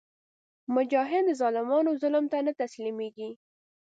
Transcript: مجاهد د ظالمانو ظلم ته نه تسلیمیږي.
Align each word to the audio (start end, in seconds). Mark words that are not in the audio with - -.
مجاهد 0.75 1.23
د 1.27 1.31
ظالمانو 1.41 1.91
ظلم 2.01 2.25
ته 2.31 2.37
نه 2.45 2.51
تسلیمیږي. 2.61 3.29